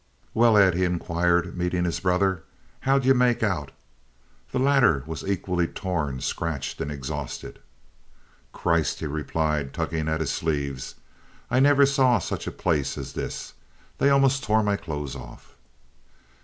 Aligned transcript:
"Well, 0.33 0.57
Ed," 0.57 0.73
he 0.73 0.83
inquired, 0.83 1.55
meeting 1.55 1.85
his 1.85 1.99
brother, 1.99 2.41
"how'd 2.79 3.05
you 3.05 3.13
make 3.13 3.43
out?" 3.43 3.71
The 4.51 4.57
latter 4.57 5.03
was 5.05 5.23
equally 5.23 5.67
torn, 5.67 6.21
scratched, 6.21 6.81
exhausted. 6.81 7.59
"Christ," 8.51 8.97
he 8.99 9.05
replied, 9.05 9.75
tugging 9.75 10.07
at 10.07 10.19
his 10.19 10.31
sleeves, 10.33 10.95
"I 11.51 11.59
never 11.59 11.85
saw 11.85 12.17
such 12.17 12.47
a 12.47 12.51
place 12.51 12.97
as 12.97 13.13
this. 13.13 13.53
They 13.99 14.09
almost 14.09 14.41
tore 14.43 14.63
my 14.63 14.75
clothes 14.75 15.15
off." 15.15 15.55